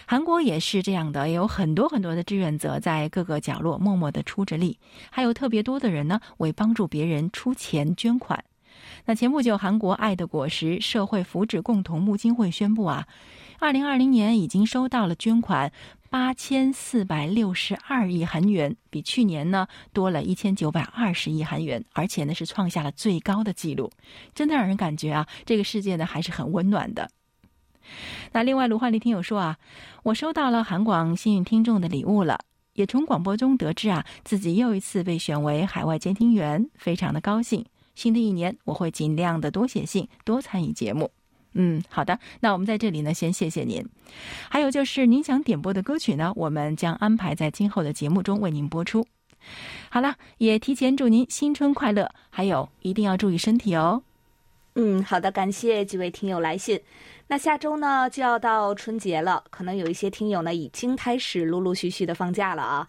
[0.07, 4.79] 韩国也是这样的，也有很多很多的志愿者在各个角落默默的出着力，
[5.11, 8.43] 还有特别多的人呢，为帮助别人出钱捐款。
[9.07, 13.07] 那前不久，韩国爱的果实社会福祉共同募金会宣布啊，
[13.59, 15.73] 二零二零年已经收到了捐款
[16.11, 23.91] 八千四百六十二亿韩元，比去年呢多了一千九百二十亿韩元，而且呢是创下了最高的纪录，
[24.35, 27.11] 真的让人感觉啊，这个世界呢还是很温暖的。
[28.33, 29.57] 那另外，卢焕丽听友说啊，
[30.03, 32.39] 我收到了韩广幸运听众的礼物了，
[32.75, 37.65] 也从广播中得知啊，自己又一次被选为海外监听员，非常的高兴。
[37.99, 41.11] 新的一年，我会尽量的多写信，多参与节目。
[41.55, 43.85] 嗯，好的，那我们在这里呢，先谢谢您。
[44.49, 49.05] 还有就是您想点播的歌曲呢，我们将安排在今后的节目中为您播出。
[49.91, 54.05] 好了，也提前祝您新春快乐，还有一定要注意身体哦。
[54.77, 56.81] 嗯，好的，感谢几位听友来信。
[57.27, 62.87] 那下周呢就要到春节了，可能有一些听友呢已经开始陆陆续续的放假了啊。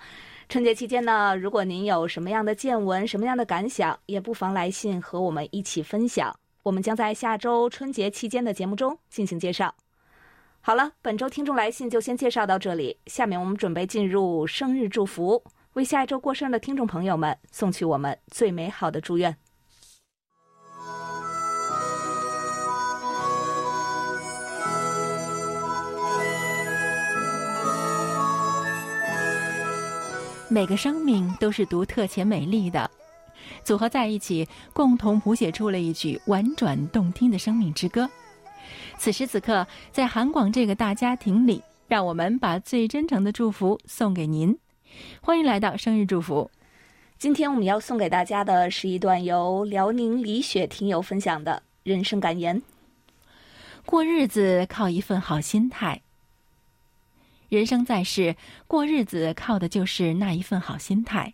[0.50, 6.36] 春节期间呢，如果您有什么样的见闻、什么样的感想，也不妨来信和我们一起分享。
[6.64, 9.76] 我们将在下周春节期间的节目中进行介绍。
[10.60, 12.98] 好了，本周听众来信就先介绍到这里。
[13.06, 19.38] 下面我们准备进入生日祝福，为下一周过生日的听众朋友们送去我们最美好的祝愿。
[30.52, 32.90] 每个生命都是独特且美丽的，
[33.64, 38.10] 组合在一起，共同谱写出了一曲婉转动听的生命之歌。
[38.98, 44.58] 此时此刻，在韩广这个大家庭里，让我们把最真诚的祝福送给您。
[45.22, 46.50] 欢迎来到生日祝福。
[47.20, 52.60] 今天我们要送给大家的是一段由辽宁李雪听友分享的人生感言：
[53.86, 56.02] 过日子靠一份好心态。
[57.50, 58.36] 人生在世，
[58.68, 61.34] 过日子靠的就是那一份好心态。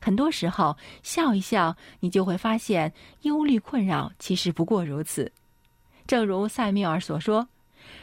[0.00, 5.30] 很多时候，笑一笑，你就会发现，忧虑困扰其实不过如此。
[6.06, 7.46] 正如塞缪尔所说：“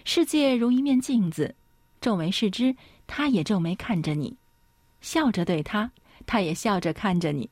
[0.06, 1.54] 世界如一面镜子，
[2.00, 2.74] 皱眉视之，
[3.08, 4.34] 他也皱眉看着你；
[5.02, 5.92] 笑着对他，
[6.26, 7.50] 他也笑着看着你。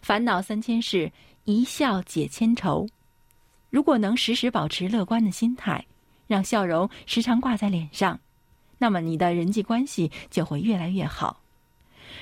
[0.00, 1.12] 烦恼三千事，
[1.44, 2.88] 一笑解千愁。
[3.68, 5.84] 如果能时时保持乐观的心态，
[6.26, 8.18] 让笑容时常挂在脸上。”
[8.80, 11.42] 那么你的人际关系就会越来越好。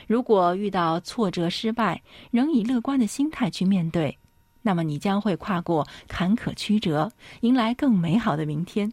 [0.08, 4.18] 如果遇到挫折、失败，仍以乐观的心态去面对，
[4.62, 8.92] 那么你将会跨过坎坷曲折，迎来更美好的明天。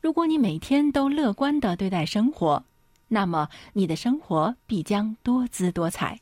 [0.00, 2.62] 如果你每天都乐观的对待生活，
[3.06, 6.18] 那么你的生活必将多姿多彩。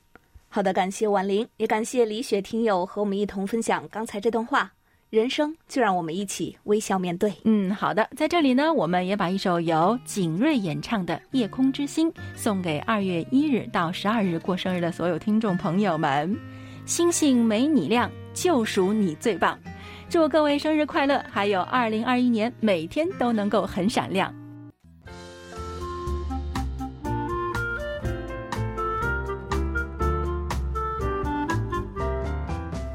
[0.48, 4.72] 好的，感谢婉玲，也感谢李雪听友和我们一同分享刚才这段话。
[5.14, 7.32] 人生就让我们一起微笑面对。
[7.44, 16.36] 嗯，好的，在这里呢，我们也把一首由景瑞演唱的《夜空之星》送给二月一日到十二日过生日的所有听众朋友们。
[16.84, 19.56] 星星没你亮，就属你最棒。
[20.10, 24.34] 祝各位生日快乐，还有二零二一年每天都能够很闪亮。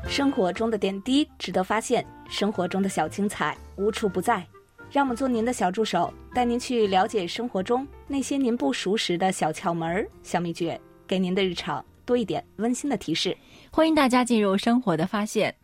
[0.09, 4.43] 生活中的点滴值得发现，生活中的小精彩无处不在。
[4.91, 13.37] 让我们做您的小助手，带您去了解生活中那些您不熟识的小窍门、小秘诀，给您的日常多一点温馨的提示。
[13.71, 15.55] 欢迎大家进入生活的发现。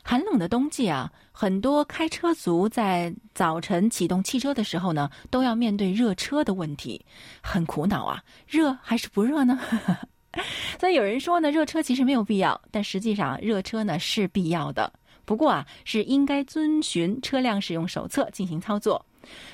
[0.00, 7.04] 寒冷的冬季啊，很多开车族在早晨启动汽车的时候呢，都要面对热车的问题，
[7.42, 9.58] 很苦恼啊，热还是不热呢？
[10.78, 14.92] 所以有人说呢，热车其实没有必要，但实际上热车呢是必要的。
[15.24, 19.04] 不过啊，是应该遵循车辆使用手册进行操作。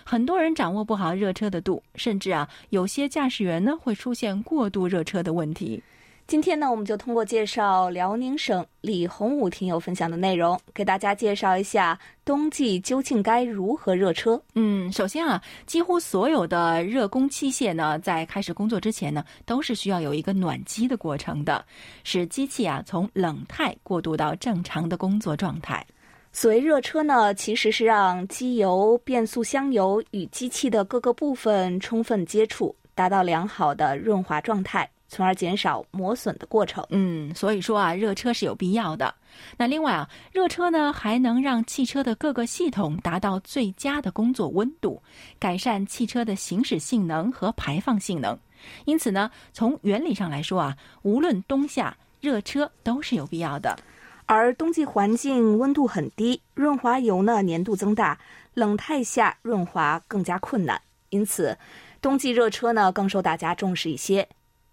[0.04, 5.82] 很多人掌握不好热车的度，甚至啊，有些驾驶员呢会出现过度热车的问题。
[6.26, 14.40] 今天呢，我们就通过介绍辽宁省李洪武听友分享的内容，给大家介绍一下冬季究竟该如何热车。
[14.54, 21.62] 嗯，首先啊，几乎所有的热工器械呢，在开始工作之前呢，都是需要有一个暖机的过程的，
[22.02, 25.84] 使机器啊从冷态过渡到正常的工作状态。
[26.32, 34.88] 所谓热车呢，其实是让机油、变速箱油与机器的各个部分充分接触，达到良好的润滑状态。
[35.12, 36.82] 从而减少磨损的过程。
[36.88, 39.14] 嗯，所以说啊，热车是有必要的。
[39.58, 45.02] 那另外啊，热车呢还能让汽车的各个系统达到最佳的工作温度，
[45.38, 48.38] 改善汽车的行驶性能和排放性能。
[48.86, 53.78] 因此呢，从原理上来说啊，无论冬夏，热车都是有必要的。
[54.24, 58.18] 而冬季环境温度很低，润滑油呢粘度增大，
[58.54, 61.58] 冷态下润滑更加困难，因此
[62.00, 64.26] 冬季热车呢更受大家重视一些。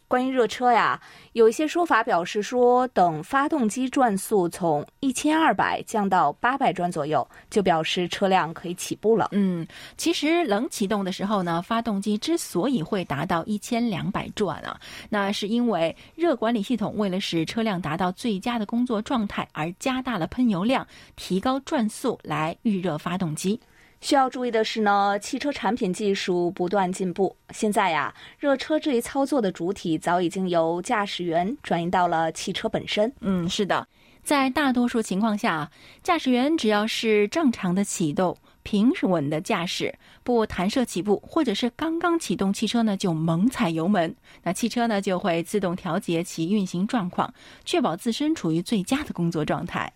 [0.09, 0.99] 关于热车呀，
[1.33, 9.29] 有一些说法表示说，等发动机转速从一千二百降到八百转左右，就表示车辆可以起步了。
[9.33, 9.65] 嗯，
[9.97, 14.79] 其实冷启动的时候呢，发动机之所以会达到一千两百转啊，
[15.11, 23.59] 那是因为热管理系统为了使车辆达到最佳的工作状态而加大了喷油量，提高转速来预热发动机。
[24.01, 27.35] 需要注意的是呢，汽车产品技术不断进步。
[27.51, 33.11] 现在呀，热车这一操作的主体早已经由驾驶员转移到了汽车本身。
[33.19, 33.87] 嗯，是的，
[34.23, 35.69] 在大多数情况下，
[36.01, 47.33] 驾驶员只要是正常的启动、平稳的驾驶、不弹射起步，或者是刚刚启动汽车呢就猛踩油门，那汽车呢就会自动调节其运行状况，
[47.65, 49.91] 确保自身处于最佳的工作状态。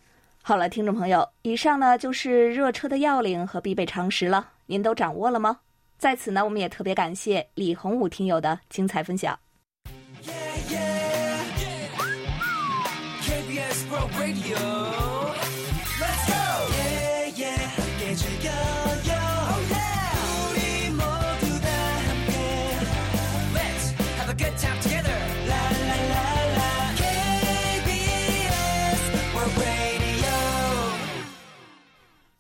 [0.46, 5.62] 好了，听众朋友，以上呢就是热车的要领和必备常识了，您都掌握了吗？
[5.98, 9.40] 在此呢，我们也特别感谢李洪武听友的精彩分享。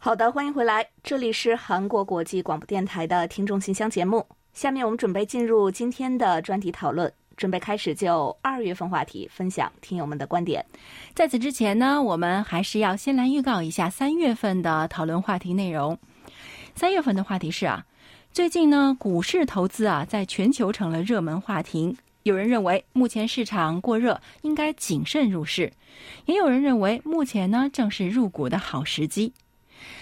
[0.05, 4.27] 好的，欢迎回来，这里是韩国国际广播电台的听众信箱节目。
[4.51, 10.65] 下面我们准备进入今天的专题讨论，准备开始就二月份话题分享听友们的观点。
[11.15, 15.97] 在此之前呢，我们还是要先来预告一下三月份的讨论话题内容。
[16.75, 17.85] 三月份的话题是啊，
[18.33, 21.95] 最近呢，股市投资啊，在全球成了热门话题。
[22.23, 25.71] 有人认为目前市场过热，应该谨慎入市；
[26.25, 29.31] 也有人认为目前呢，正是入股的好时机。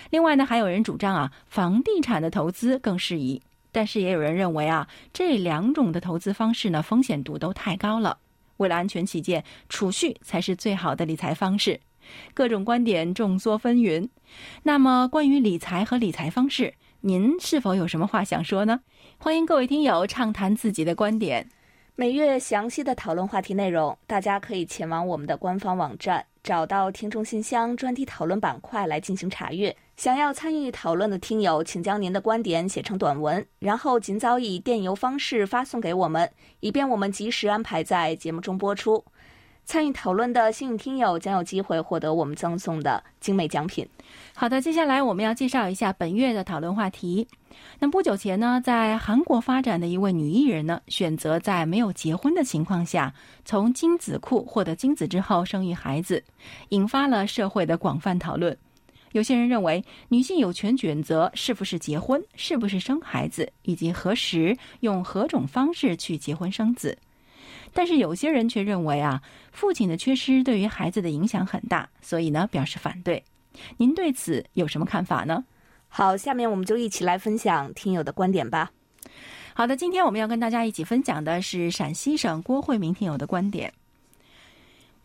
[0.09, 3.41] 另外呢，还有人主张啊，房地产的投资更适宜，
[3.71, 8.17] 但是也有人认为啊，这两种的投资方式呢，风险度都太高了。
[8.57, 11.79] 为了安全起见，储蓄才是最好的理财方式。
[12.33, 14.07] 各种观点众说纷纭。
[14.63, 18.79] 那么，关于理财和理财方式，您是否有什么话想说呢？
[19.17, 21.47] 欢迎各位听友畅谈自己的观点。
[21.95, 29.75] 每月详细的讨论话题内容，大家可以前往我们的官方网站，找到听众信箱专题讨论板块来进行查阅。
[29.95, 39.05] 想要参与讨论的听友，请将您的观点写成短文，然后尽早以电邮方式发送给我们，以便我们及时安排在节目中播出。
[39.65, 43.87] 参与讨论的幸运听友将有机会获得我们赠送的精美奖品。
[44.35, 47.27] 好的，接下来我们要介绍一下本月的讨论话题。
[47.79, 53.13] 那不久前呢，在韩国发展的一位女艺人呢，选择在没有结婚的情况下，
[53.45, 56.23] 从精子库获得精子之后生育孩子，
[56.69, 58.57] 引发了社会的广泛讨论。
[59.13, 66.97] 有些人认为，女性有权选择是不是结婚、是不是生孩子，以及何时、用何种方式去结婚生子。
[67.73, 73.23] 但是有些人却认为啊，父亲的缺失对于孩子的影响很大，所以呢表示反对。
[73.77, 75.43] 您对此有什么看法呢？
[75.87, 78.71] 好，下面我们就一起来分享听友的观点吧。
[79.53, 83.73] 好的，今天我们要跟大家一起分享的是陕西省郭慧明听友的观点。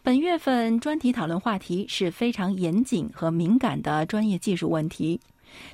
[0.02, 5.20] 本月份专题讨论话题是非常严谨和敏感的专业技术问题。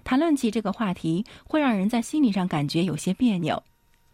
[0.04, 3.62] 谈论起这个话题，会让人在心理上感觉有些别扭。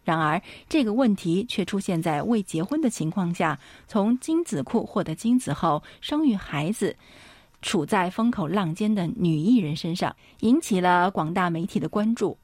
[0.09, 6.95] 然而，这个问题却出现在未结婚的情况下，从精子库获得精子后生育孩子，
[7.61, 12.39] 处在风口浪尖的女艺人身上，引起了广大媒体的关注。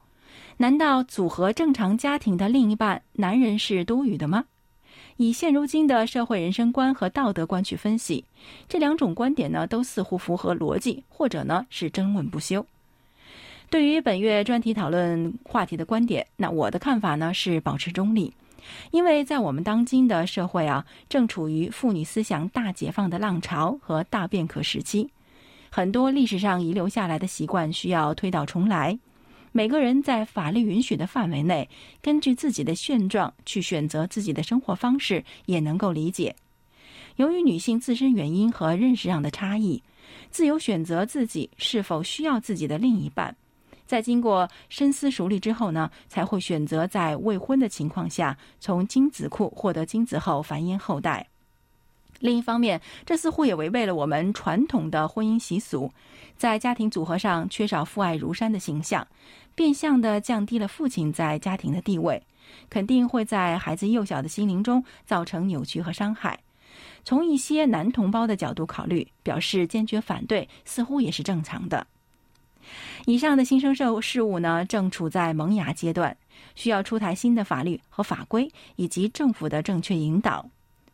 [0.58, 4.44] 难道组合正常家庭的另一半男人是多余的吗？
[5.16, 8.24] 以现如今的社会人生观和道德观去分析，
[8.68, 12.64] 这两种观点呢，都似乎符合逻辑，或者呢是争论不休。
[13.68, 18.32] 对于本月专题讨论话题的观点，那我的看法呢是保持中立，
[18.92, 25.10] 因为在我们当今的社会啊，正处于妇女思想大解放的浪潮和大变革时期，
[25.68, 28.96] 很多历史上遗留下来的习惯需要推倒重来。
[29.50, 31.68] 每个人在法律允许的范围内，
[32.00, 36.34] 根据自己的现状去选择自己的生活方式，也能够理解。
[37.16, 39.82] 由于女性自身原因和认识上的差异，
[40.30, 43.34] 自由选择自己是否需要自己的另一半。
[43.86, 51.26] 在经过深思熟虑之后呢，才会选择在未婚的情况下，从精子库获得精子后繁衍后代。
[52.18, 55.92] 另一方面，这似乎也违背了我们传统的婚姻习俗，
[56.36, 59.06] 在家庭组合上缺少父爱如山的形象，
[59.54, 62.22] 变相的降低了父亲在家庭的地位，
[62.70, 66.38] 肯定会在孩子幼小的心灵中造成扭曲和伤害。
[67.04, 71.86] 从一些男同胞的角度考虑，表示坚决反对，似乎也是正常的。
[73.06, 76.16] 以上的新生事务呢，正处在萌芽阶段，
[76.54, 80.48] 需要出台新的法律和法规，以及政府的正确引导。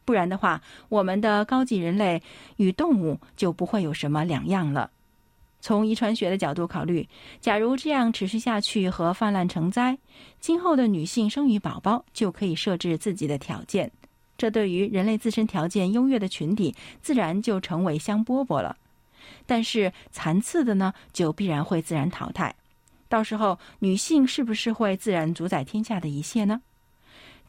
[0.05, 2.21] 不然的话，我们的高级人类
[2.57, 4.91] 与动物就不会有什么两样了。
[5.61, 7.09] 从遗传学的角度考虑，
[7.41, 9.97] 假如这样持续下去和泛滥成灾，
[10.41, 13.89] 今后的女性生育宝宝就可以设置自己的条件，
[14.37, 18.77] 这对于人类自身条件优越的群体，自然就成为香饽饽了。
[19.47, 22.55] 但是残次的呢，就必然会自然淘汰。
[23.09, 26.63] 到时候，女性是不是会自然主宰天下的一切呢？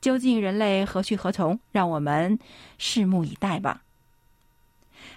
[0.01, 1.57] 究竟人类何去何从？
[1.71, 2.37] 让我们
[2.77, 3.81] 拭目以待吧。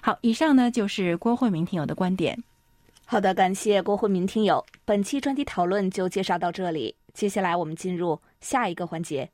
[0.01, 2.41] 好，以上呢就是郭慧明听友的观点。
[3.05, 4.65] 好的，感谢郭慧明听友。
[4.85, 9.29] 本期专题讨论就介绍到这里，接下来我们进入下一个环节。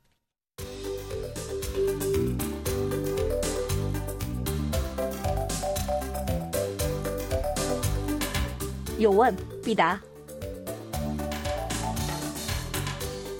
[8.99, 9.99] 有问必答。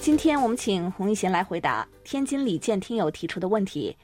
[0.02, 3.96] 今天我们请洪一贤来回答天津李健听友提出的问题。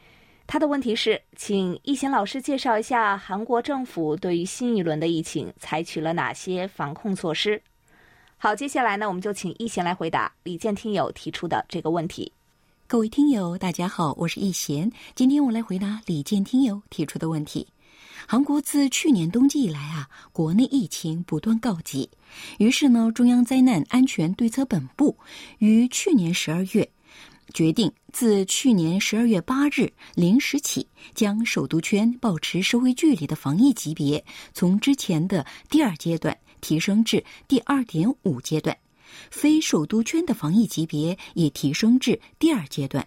[0.46, 7.62] 他的问题是，请一贤老师介绍一下韩国政府对于新一轮的疫情采取了哪些防控措施。
[8.38, 12.32] 好，接下来呢，我们就请一贤来回答李健听友提出的这个问题。
[12.88, 17.68] 各位听友，大家好，我是易贤，今天我来回答李健听友提出的问题。
[18.32, 22.08] 韩国自去年冬季以来啊，国内疫情不断告急，
[22.60, 25.18] 于是呢，中央灾难安全对策本部
[25.58, 26.88] 于去年十二月
[27.56, 34.24] 决定，自去年十二月八日零时起，将首都圈保持社会距离的防疫级别
[34.54, 38.78] 从之前的第二阶段提升至第二点五阶段，
[39.32, 43.04] 非首都圈的防疫级别也提升至第二阶段。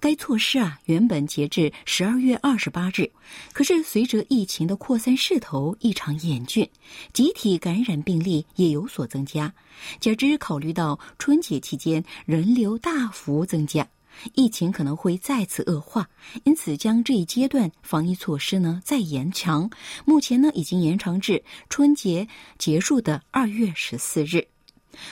[0.00, 3.08] 该措施啊，原本截至十二月二十八日，
[3.52, 6.68] 可是随着疫情的扩散势头异常严峻，
[7.12, 9.52] 集体感染病例也有所增加，
[10.00, 13.86] 加之考虑到春节期间人流大幅增加，
[14.34, 16.08] 疫情可能会再次恶化，
[16.44, 19.70] 因此将这一阶段防疫措施呢再延长，
[20.06, 22.26] 目前呢已经延长至春节
[22.58, 24.48] 结束的二月十四日。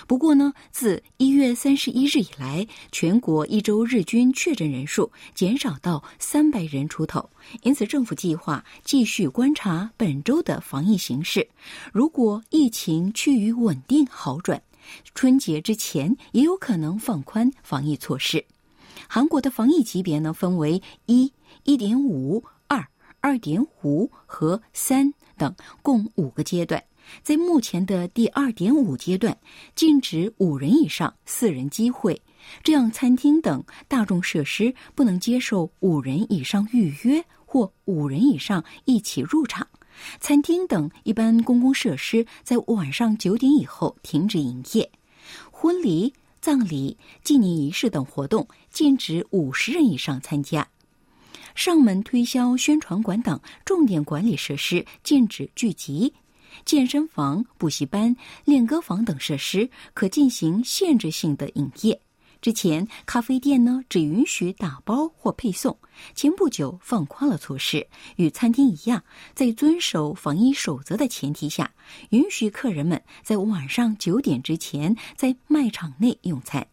[0.07, 7.31] 不过呢，自一月三十一日以来，全国一周日均确诊人数减少到三百人出头，
[7.62, 11.49] 因此政府计划继续观察本周的防疫形势。
[11.93, 14.61] 如果疫情趋于稳定好转，
[15.14, 18.45] 春节之前也有可能放宽防疫措施。
[19.07, 21.33] 韩国的防疫级别呢，分为一、
[21.64, 22.87] 一点五、二、
[23.20, 26.83] 二点五和三等，共五个阶段。
[27.22, 29.36] 在目前的第二点五阶段，
[29.74, 32.20] 禁止五人以上四人机会，
[32.62, 39.66] 这样餐厅等大众设施不能接受五人以上预约或五人以上一起入场。
[40.20, 44.90] 餐厅等一般公共设施在晚上九点以后停止营业。
[45.50, 50.68] 婚礼、葬礼、纪念仪式等活动禁止五十人以上参加。
[51.56, 56.14] 上门推销、宣传馆等重点管理设施禁止聚集。
[56.64, 62.00] 健身房、补习班、练歌房等设施可进行限制性的营业。
[62.40, 65.76] 之前，咖啡店呢只允许打包或配送。
[66.14, 67.84] 前不久放宽了措施，
[68.14, 69.02] 与餐厅一样，
[69.34, 71.72] 在遵守防疫守则的前提下，
[72.11, 76.64] 允许客人们在晚上九点之前在卖场内用餐。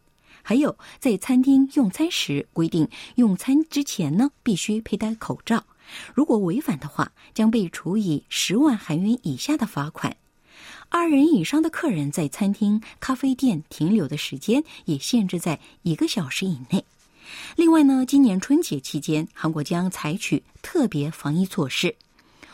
[0.44, 5.66] 还有，在餐厅用餐时规定，用餐之前呢必须佩戴口罩。
[6.14, 10.16] 如果违反的话，将被处以十万韩元以下的罚款。
[10.90, 16.86] 二人以上的客人在餐厅、咖啡店停留的时间也限制在一个小时以内。
[17.56, 21.96] 另外呢，今年春节期间，韩国将采取特别防疫措施：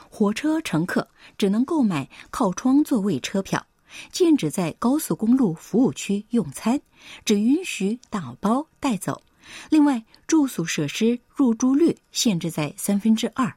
[0.09, 1.07] 火车乘客
[1.38, 3.65] 只能购买靠窗座位车票，
[4.11, 6.82] 禁止在高速公路服务区用餐，
[7.25, 9.21] 只允许打包带走。
[9.70, 13.54] 另外，住宿设施入住率限制在三分之二，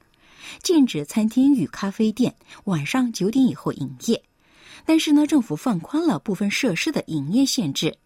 [0.62, 2.34] 禁止餐厅与咖啡店
[2.64, 4.22] 晚上九点以后营业。
[4.84, 7.96] 但是呢，政府放宽了部分设施的营业限制，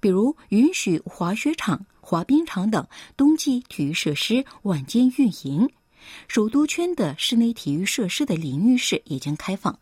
[0.00, 2.86] 比如允许滑雪场、滑冰场等
[3.16, 5.68] 冬季体育设施晚间运营。
[6.26, 9.78] 首都圈的室内体育设施的淋浴室已经开放。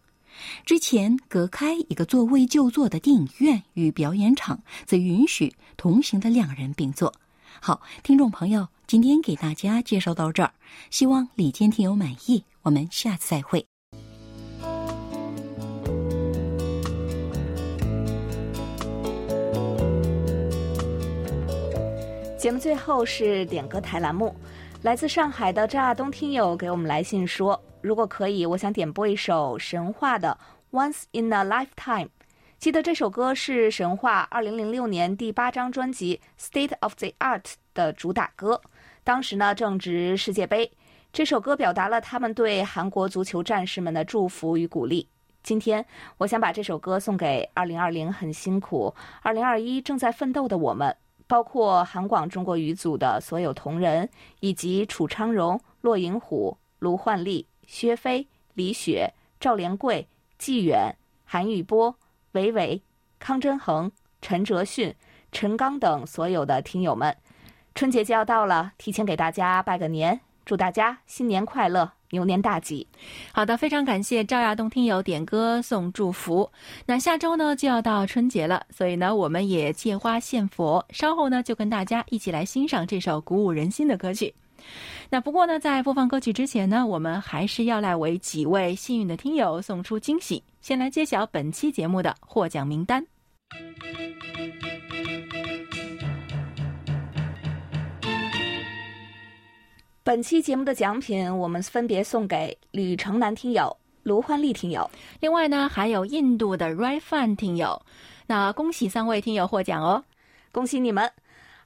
[0.65, 7.13] 之前隔开一个座位就坐的电影院与表演场，则允许同行的两人并坐。
[7.61, 10.53] 好，听众朋友，今天给大家介绍到这儿，
[10.91, 12.45] 希望李健听友满意。
[12.63, 13.67] 我们下次再会。
[22.39, 24.35] 节目最后是点歌台栏目，
[24.83, 27.61] 来自上海的赵亚东听友给我们来信说。
[27.81, 30.39] 如果可以，我想点播一首神话的
[30.79, 32.05] 《Once in a Lifetime》。
[32.59, 37.43] 记得这首歌是神话2006年第八张专辑《State of the Art》
[37.75, 38.61] 的主打歌。
[39.05, 40.73] 当时呢正值世界杯，
[41.13, 45.07] 这首歌表达了他们对韩国足球战士们的祝福与鼓励。
[45.43, 45.85] 今天，
[46.17, 48.93] 我想把这首歌送给2020很辛苦、
[49.23, 50.97] 2021正在奋斗的我们，
[51.29, 54.09] 包括韩广中国语组的所有同仁，
[54.41, 57.47] 以及楚昌荣、骆银虎、卢焕丽。
[57.67, 60.07] 薛飞、李雪、赵连贵、
[60.39, 60.95] 纪远、
[61.25, 61.93] 韩玉波、
[62.37, 62.83] 伟伟、
[63.19, 64.95] 康真恒、陈哲迅、
[65.33, 67.17] 陈刚等所有的听友们，
[67.75, 72.87] 春节就要到了，提前给大家拜个年，祝大家新年快乐，牛年大吉。
[73.33, 76.53] 好的，非常感谢赵亚东听友点歌送祝福。
[76.85, 84.35] 那下周呢就要到春节了，所以呢我们也借花献佛，稍后呢就跟大家一起来欣赏这首鼓舞人心的歌曲。
[85.09, 90.43] 那不过呢，在播放歌曲之前呢，我们还是要来为几位幸运的听友送出惊喜。
[90.61, 93.07] 先来揭晓本期节目的获奖名单。
[100.03, 104.89] 本期节目的奖品，我们分别送给李城南听友、卢欢丽听友，
[105.21, 107.81] 另外呢，还有印度的 Rai Fan 听友。
[108.27, 110.05] 那恭喜三位听友获奖哦，
[110.53, 111.11] 恭喜你们！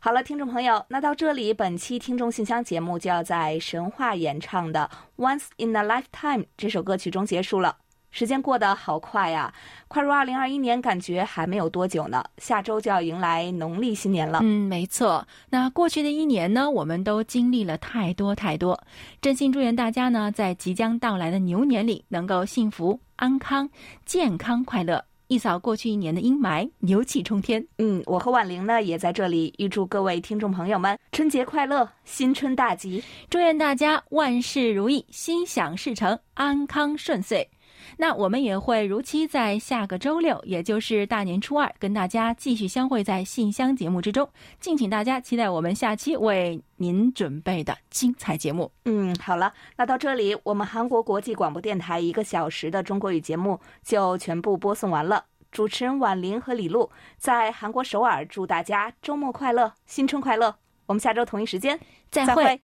[0.03, 4.91] 好了，听众朋友，那到这里，本期听众信箱节目就要在神话演唱的
[5.23, 7.77] 《Once in a Lifetime》这首歌曲中结束了。
[8.11, 9.53] 时间过得好快呀，
[9.89, 12.25] 快入二零二一年，感觉还没有多久呢。
[12.39, 14.39] 下周就要迎来农历新年了。
[14.43, 15.23] 嗯，没错。
[15.51, 18.83] 那过去的一年呢，我们都经历了太多太多。
[19.21, 23.69] 真心祝愿大家呢，在即将到来的牛年里，能够幸福、安康、
[24.07, 25.05] 健康、快乐。
[25.31, 27.65] 一扫过去一年的阴霾，牛气冲天。
[27.79, 37.49] 嗯，我和婉玲呢也在这里预祝各位听众朋友们春节快乐，新春大吉，祝愿大家万事如意，心想事成，安康顺遂。
[38.01, 44.27] 那我们也会如期在下个周六，也就是大年初二，跟大家继续相会在信箱节目之中。
[44.59, 48.73] 敬请大家期待我们下期为您准备的精彩节目。
[48.87, 55.27] 嗯，好了，那到这里，我们韩国国际广播电台一个小时的中国语节目就全部播送完了。
[55.53, 56.89] 主持人婉玲和李璐
[57.19, 60.57] 在韩国首尔，祝大家周末快乐，新春快乐。
[60.87, 61.79] 我们下周同一时间
[62.11, 62.63] 再会。